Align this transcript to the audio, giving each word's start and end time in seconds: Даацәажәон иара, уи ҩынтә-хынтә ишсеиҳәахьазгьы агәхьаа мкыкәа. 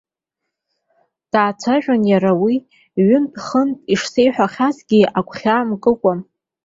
Даацәажәон 1.31 2.01
иара, 2.11 2.31
уи 2.43 2.55
ҩынтә-хынтә 3.07 3.83
ишсеиҳәахьазгьы 3.93 5.01
агәхьаа 5.17 5.63
мкыкәа. 5.69 6.13